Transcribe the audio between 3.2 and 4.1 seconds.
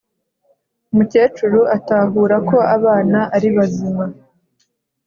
aribazima